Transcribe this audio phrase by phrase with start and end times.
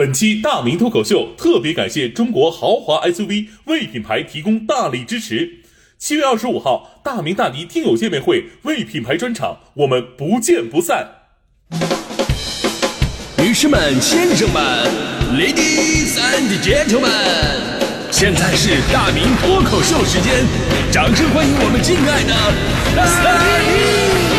[0.00, 5.58] 本期大明脱口秀特别感谢中国豪华 SUV 魏品牌提供大力支持。
[5.98, 11.06] 七月二十五号，大明大迪听友见面会魏品牌专场，我们不见不散。
[13.36, 14.62] 女士们、先生们
[15.34, 17.10] ，Ladies and Gentlemen，
[18.10, 20.46] 现在是大明脱口秀时间，
[20.90, 22.32] 掌声欢迎我们敬爱的
[23.22, 24.29] 大明！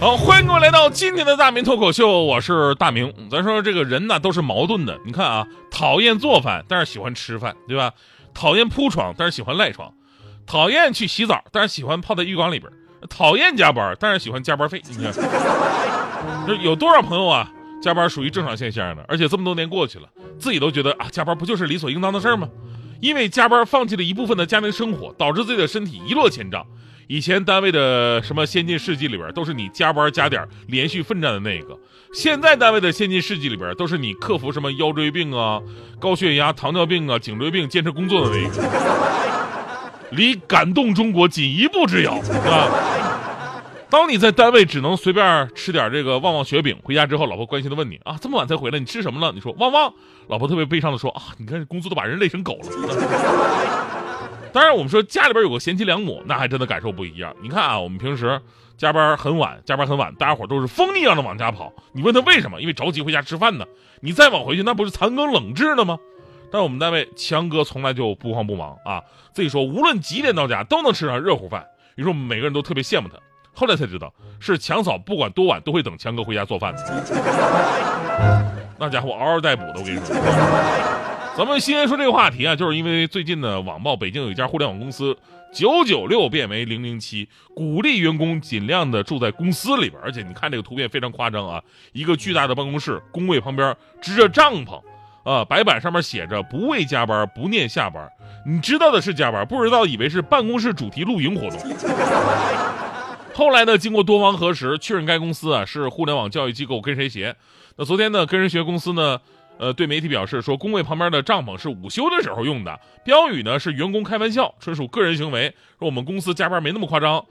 [0.00, 3.12] 好，欢迎各位来到今天的大明脱口秀，我是大明。
[3.30, 7.92] 咱说这个人呢都是矛盾的，你看啊，讨厌做饭，但是喜欢吃饭，对吧？
[8.32, 9.90] 讨厌铺床，但是喜欢赖床；
[10.46, 12.72] 讨厌去洗澡，但是喜欢泡在浴缸里边；
[13.10, 14.80] 讨厌加班，但是喜欢加班费。
[14.88, 15.12] 你看，
[16.48, 17.52] 这有多少朋友啊？
[17.82, 20.08] 加班属于正常现象呢，而且这么多年过去了，
[20.38, 22.48] 自己都觉得啊，加班不就是理所应当的事儿吗？
[23.02, 26.66] 因为加班放弃了一部分的家庭生活，导致自己的身体一落千丈。
[27.10, 31.74] 以前单位的什么先进事迹里边，都是你加班加点连续奋战的那个；
[32.14, 35.60] 现在单位的先进事迹里边，都是你克服什么腰椎病啊、
[35.98, 38.62] 高血压、糖尿病啊、颈椎病坚持工作的那一个，
[40.10, 42.12] 离感动中国仅一步之遥
[42.48, 42.70] 啊！
[43.90, 49.32] 当你在单位只能随便吃点这个旺旺雪饼，回家之后，老婆关心的问你啊，这么晚才回来，你吃什么了？
[49.34, 49.92] 你说旺旺，
[50.28, 53.79] 老婆特别悲伤的说啊，你看工资都把人累成狗了。
[54.52, 57.34] 当然，我们说家里边有个贤妻良母，那还真的感受不一样。
[57.42, 58.40] 你看啊，我们平时
[58.76, 61.72] 加班很晚，加班很晚，大家伙都是疯一样的往家跑。
[61.92, 62.60] 你问他为什么？
[62.60, 63.64] 因为着急回家吃饭呢。
[64.00, 65.98] 你再晚回去，那不是残羹冷炙了吗？
[66.52, 71.64] 但我们单位强哥从来就不慌不忙啊，自己说无论几点到家都能吃上热乎饭。
[71.94, 73.16] 于是我们每个人都特别羡慕他。
[73.52, 76.74] 后来才知道，是强嫂不管多晚都会等强哥回家做饭。
[78.78, 80.99] 那家伙嗷嗷待哺的，我跟你说。
[81.40, 85.16] 咱们先说这个话题啊，就是因为最近呢，网曝北京有一家互联网公司
[85.50, 91.62] 九九六变为零零七，鼓励员工尽量的住在公司里边，而且你看这个图片非常夸张啊，
[91.94, 94.82] 一个巨大的办公室，工位旁边支着帐篷，
[95.24, 98.06] 啊，白板上面写着不为加班，不念下班，
[98.44, 101.58] 你知道的是加班，不知道以为是办公室主题露营活动。
[103.32, 107.34] 后来呢，经过多方核实，确认该公司啊是互联网教育机构跟谁学。
[107.76, 109.18] 那昨天呢，跟人学公司呢。
[109.60, 115.54] 呃，对媒体表示说，工位旁边的帐篷是午休的时候用的，标语呢是员工开玩笑，纯属个人行为。
[115.78, 117.22] 说我们公司加班没那么夸张。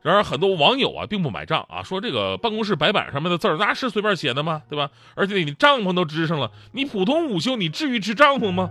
[0.00, 4.62] 然而，很多网友啊并不买账啊，说这个办公室白板上面的字儿那是随便写的吗？
[4.70, 4.90] 对吧？
[5.16, 8.70] 而且你帐篷都支上了，你普通午休你至于支帐篷吗？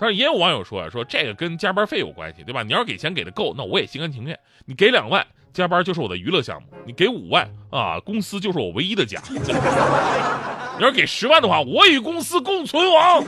[0.00, 2.62] 但是也有网友说啊，说这个跟加班费有关系，对吧？
[2.62, 4.38] 你要是给钱给的够，那我也心甘情愿。
[4.64, 9.20] 你给两万，加班就是我的娱乐项目；你给五万啊，公司就是我唯一的家。
[10.80, 13.22] 你要给十万的话，我与公司共存亡。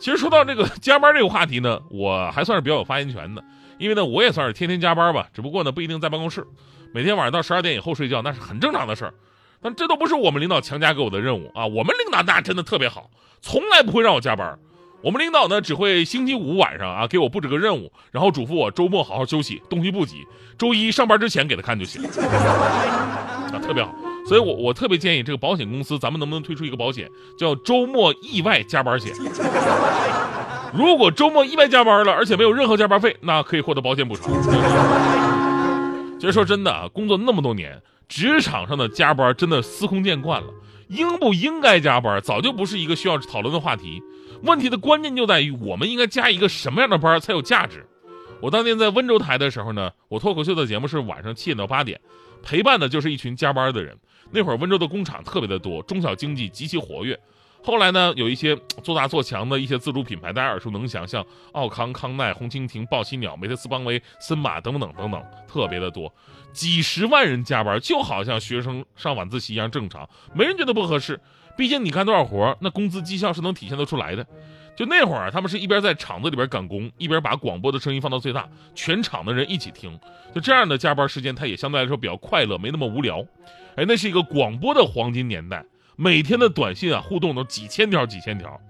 [0.00, 3.44] 其实说到这个加班这个话题呢，我还算是比较有发言权的，
[3.78, 6.44] 因为呢，我也算是天天加班吧，只不过呢，不一定在办公室，
[6.92, 9.14] 每天晚上到十二点以后睡觉，那是很正常的事儿。
[9.62, 13.08] 但这都不是我们领导强加给我的任务啊，我们领导那真的特别好，
[13.40, 14.58] 从来不会让我加班。
[15.02, 20.26] 我们领导呢，只会星期五晚上啊给我布置个任务，然后嘱咐我周末好好休息，东西不急，
[20.58, 23.94] 周一上班之前给他看就行， 啊，特别好。
[24.26, 27.08] 所以，我我特别建议这个保险公司，咱们能不能推出一个保险，
[27.38, 29.12] 叫周末意外加班险？
[30.72, 34.30] 如果周末意外加班了，而且没有任何加班费，那可以获得保险补偿。
[36.20, 40.48] 其实说真的啊，工作那么多年，职场上的加班真的司空见惯了。
[40.88, 44.02] 应不应该加班，早就不是一个需要讨论的话题。
[44.42, 47.86] 问题的关键就在于，我们应该加一个什么样的班才有价值？
[48.40, 52.00] 我当年在温州台的时候呢，我脱口秀的节目是晚上七点到八点，
[52.42, 53.96] 陪伴的就是一群加班的人。
[54.30, 57.18] 那会儿温州的工厂特别的多，中小经济极其活跃。
[57.62, 66.10] 后来呢，有一些做大做强的一些自主品牌，大家耳熟能详，像奥康、康奈、红蜻蜓、豹栖鸟、美特斯邦威、森马等等等等，特别的多。
[66.52, 71.20] 几十万人加班，就好像学生上晚自习一样正常，没人觉得不合适。
[71.56, 74.26] 毕竟你干多少活，那工资绩效是能体现得出来的。
[74.74, 80.00] 就那会儿，他们是一边在厂子里边赶工，一边把广播的声音放到最大，全场的人一起听。
[80.34, 83.22] 就这样的加班时间，他也相对来说比较快乐，没那么无聊。
[83.76, 85.64] 哎，那是一个广播的黄金年代，
[85.96, 88.60] 每天的短信啊互动都几千条几千条，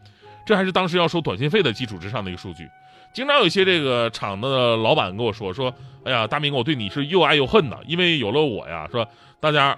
[0.47, 2.69] 这还是当时要收短信费的基础之上的一个数据。
[3.13, 5.75] 经常有一些这个厂的老板跟我说说，
[6.05, 9.09] 哎呀，大明，我对你是又爱又恨的，因为有了我呀，说
[9.41, 9.77] 大家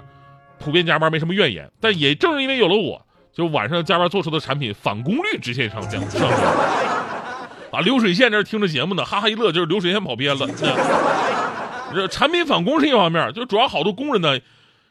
[0.58, 3.00] 普遍加班没什么怨言，但也正是因为有了我，
[3.32, 5.98] 就晚上加班做出的产品返工率直线上降。
[6.10, 6.28] 上升。
[7.70, 10.46] 啊，流水线这听着节目呢，哈哈一乐，就是流水线跑偏了。
[11.94, 14.38] 这产品返工是一方面，就主要好多工人呢。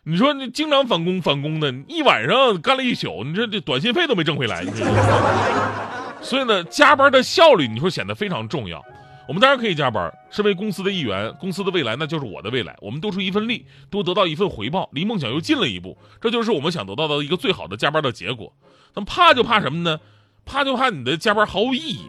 [0.03, 4.65] 你说你经常返工返工的，一晚上干了一宿，你这这短信费都没挣回来。
[6.23, 8.83] 所以呢，加班的效率你说显得非常重要。
[9.27, 12.75] 我们当然可以加班，身为公司的一员，公司的未来那就是我的未来。
[12.81, 18.51] 我们多出一份力，多得到一份回报，离梦想又近了一步，这就是我们想得到的一个最好的加班的结果。
[18.95, 19.99] 那么怕就怕什么呢？
[20.45, 22.01] 怕就怕你的加班毫无意义。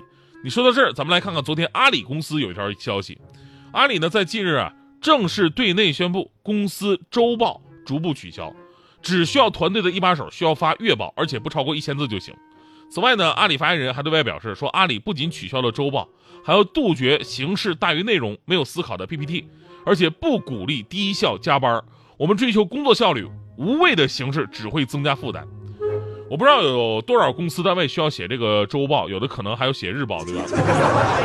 [0.42, 3.18] 你说到这儿，咱们来看看昨天阿里公司有一条消息，
[3.72, 8.52] 阿里呢在近日啊正式对内宣布，公司周报逐步取消，
[9.02, 12.34] 只需要团队的一把手需要发月报，而且不超过一千字就行。
[12.90, 16.08] 此外呢，阿里发言人还对外表示说，阿里不仅取消了周报，
[16.44, 19.46] 还要杜绝形式大于内容、没有思考的 PPT，
[19.86, 21.82] 而且不鼓励低效加班。
[22.18, 23.26] 我们追求工作效率，
[23.56, 25.48] 无谓的形式只会增加负担。
[26.32, 30.44] 我不知道有多少公司单位需要写这个周报，有的可能还要写日报，对吧？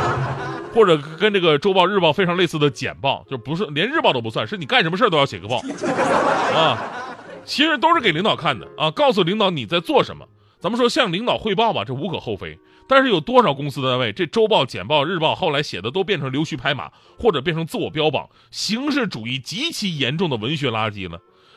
[0.74, 5.62] 或者跟这个周报、日报非常类似的简报，就不是连日报都不算，是你干什么事都要写个报
[6.54, 6.76] 啊。
[7.46, 10.26] 其实都是给领导看的啊，告诉领导你在做什么。
[10.60, 12.58] 咱们说向领导汇报吧，这无可厚非。
[12.86, 21.16] 但是有多少公司单位，这周报、简报、日报后来写的都变成溜须拍马，或者变成自我标榜，形式主义极其严重的文学垃圾呢？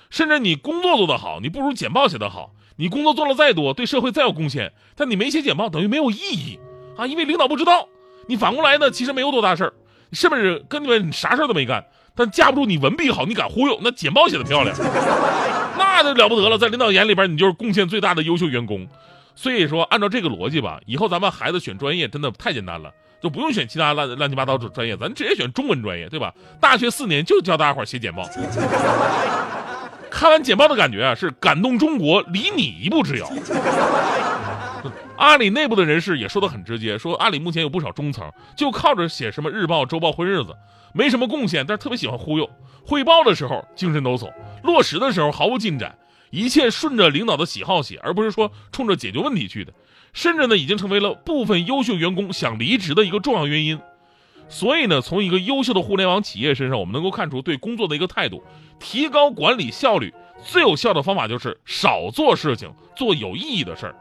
[0.10, 2.54] 甚至你工作做得好，你不如简报写得好。
[2.82, 6.60] 你工作做了再多，对社会再有贡献，但你没写简报，等于没有意义
[6.98, 7.06] 啊！
[7.06, 7.88] 因为领导不知道。
[8.26, 9.74] 你反过来呢，其实没有多大事儿，
[10.14, 10.58] 是不是？
[10.68, 11.86] 根本你啥事儿都没干，
[12.16, 14.76] 但架不住你文笔好，你敢忽悠，那简报写的漂亮。
[15.78, 18.88] 那就了不得了，在领导眼里边，你就是贡献最大的优秀员工。
[19.36, 22.92] 所以说，按照这个逻辑吧，以后咱们孩子选专业真的太简单了，
[23.22, 26.34] 就不用选其他乱乱七八糟专业，咱直接选中文专业，对吧？
[26.60, 28.28] 大学四年就教大家伙写简报。
[30.12, 33.32] 看完简报的感觉啊，是感动中国，离你一步之遥。
[35.16, 40.56] 阿里内部的人士也说的很直接，说阿里目前有不少中层，就靠着写什么日报、周报混日子，
[40.94, 42.50] 没什么贡献，但是特别喜欢忽悠。
[42.86, 44.32] 汇报的时候精神抖擞，
[44.64, 45.98] 落实的时候毫无进展，
[46.32, 49.72] 一切顺着领导的喜好写，而不是说冲着解决问题去的，
[50.12, 53.80] 甚至呢已经成为了部分优秀员工想离职的一个重要原因。
[54.52, 58.44] 所以呢，从一个优秀的互联网企业身上，我们能够看出对工作的一个态度，
[58.80, 60.14] 提高管理效率
[60.44, 63.96] 最有效的方法就是少做事情，做有意义的事儿。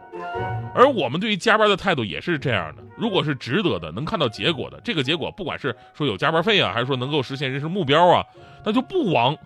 [0.75, 8.25] 而我们对于加班的态度也是这样的，如果是值得的，能看到结果的，这个结果不管是说有加班费啊，还是说能够实现人生目标啊，
[8.64, 9.37] 那就不枉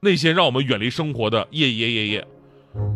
[0.00, 2.26] 那些让我们远离生活的夜夜夜夜。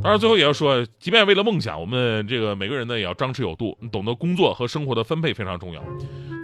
[0.03, 5.83] 当然，最后也要说，即便为了梦想，我们这个每个人呢也要张弛有度，懂得工作和生活的分配非常重要。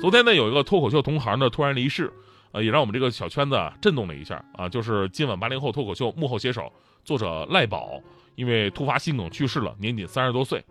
[0.01, 2.13] 昨天呢，有一个脱口秀同行呢突然离世，
[2.53, 6.73] 呃，也让我们这个小圈子震动了一下啊，就是今晚八零后脱口秀幕后写手
[7.05, 8.01] 作者赖宝，
[8.37, 10.65] 因为突发心梗去世了，年仅三十多岁。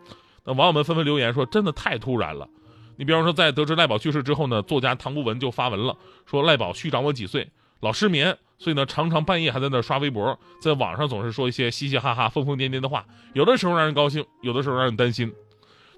[0.45, 2.47] 那网友们纷纷留言说，真的太突然了。
[2.95, 7.49] 你比方说，在得知赖宝去世之后呢，作家唐不文就发文了，说赖宝虚长我几岁，
[7.81, 15.33] 老失眠，所以呢常常半夜还在那刷微博，在网上总是说一些嘻嘻哈哈、疯疯癫癫的话，有的时候让人高兴，有的时候让人担心。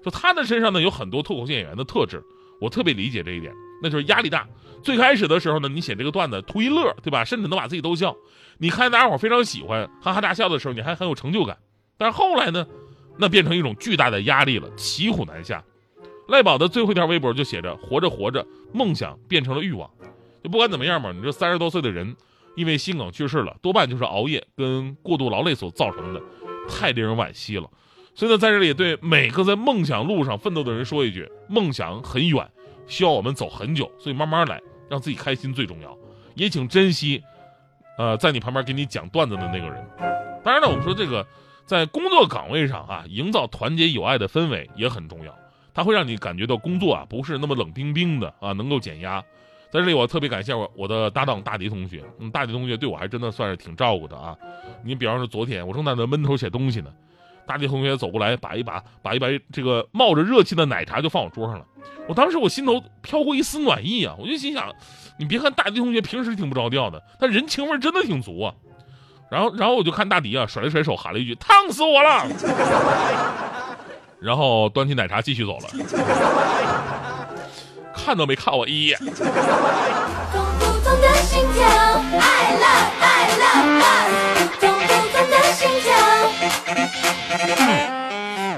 [0.04, 2.20] 就他的身上呢有很多脱口秀演员的特质。
[2.60, 3.52] 我特别理解这一点，
[3.82, 4.46] 那就是压力大。
[4.82, 7.24] 最开始的时候呢，你写这个段子图一乐，对吧？
[7.24, 8.16] 甚至能把自己逗笑。
[8.58, 11.58] 你看大家伙非常喜欢，哈哈大笑的时候，你还很有成就感。
[11.98, 12.66] 但是后来呢，
[13.18, 15.62] 那变成一种巨大的压力了，骑虎难下。
[16.28, 19.90] 赖宝的最后一条微博就写着：“活着活着，梦想变成了欲望。”
[20.42, 22.16] 就不管怎么样吧，你这三十多岁的人，
[22.54, 26.22] 因为心梗去世了，多半就是熬夜跟过度劳累所造成的，
[26.68, 27.68] 太令人惋惜了。
[28.14, 32.46] 所以呢，在这里对每个在梦想路上奋斗的人说一句：梦想很远，
[32.86, 34.60] 需要我们走很久，所以慢慢来，
[34.90, 35.96] 让自己开心最重要。
[36.34, 37.22] 也请珍惜，
[37.96, 39.86] 呃，在你旁边给你讲段子的那个人。
[40.44, 41.26] 当然呢，我们说这个
[41.64, 45.34] 在工作岗位上啊，营造团结友爱的氛围也很重要，
[45.72, 49.22] 它会让你感觉到工作啊不是那么冷冰冰的啊，能够减压。
[49.70, 54.36] 在这里，我特别感谢我我的搭档大迪同学，嗯，大迪同学对我还真的算是挺照顾的啊。
[54.84, 56.92] 你比方说昨天我正在那闷头写东西呢。
[57.50, 61.64] 大地同学走过来，把一把把一把这个冒着热气的奶茶就放我桌上了。
[62.06, 64.72] 我当时我心头飘过一丝暖意啊，我就心想，
[65.18, 68.54] 你别看大地同学平时挺不着调的，但人情味真的挺足啊。
[69.32, 72.24] 然后然后我就看大迪啊，甩了甩手，喊了一句：“烫死我了！”
[74.22, 75.68] 然后端起奶茶继续走了，
[77.92, 78.96] 看都没看我一眼。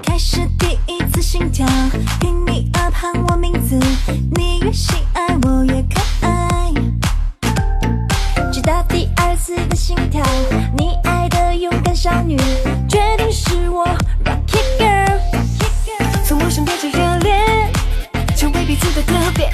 [0.02, 1.66] 开始第一次心跳，
[2.20, 3.78] 听你耳旁我名字，
[4.34, 6.72] 你越喜爱我越可爱。
[8.52, 10.22] 直到第二次的心跳，
[10.76, 12.36] 你爱的勇敢少女，
[12.88, 13.86] 决定是我
[14.24, 15.18] Rocky Girl。
[16.24, 17.72] 从陌生变成热烈，
[18.36, 19.50] 成为彼此的特别。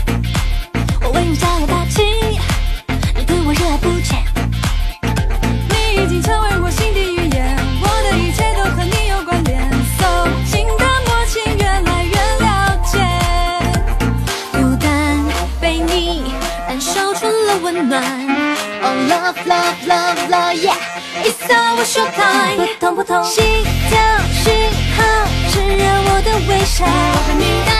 [19.29, 22.57] love love love love yeah，it's our show time。
[22.57, 23.45] 不痛不痛，心
[23.91, 23.99] 跳
[24.43, 25.05] 信号，
[25.51, 26.87] 炽热我的微笑。
[26.87, 26.89] 我
[27.27, 27.71] 和你再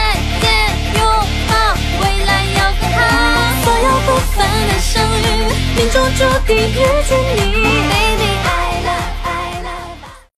[0.41, 0.45] 见
[0.93, 1.01] 拥
[1.49, 1.51] 抱，
[2.01, 2.97] 未来要更好。
[3.63, 4.37] 所有不凡
[4.67, 5.25] 的相遇，
[5.75, 6.71] 命中注定遇
[7.07, 7.37] 见你
[7.89, 8.48] ，baby。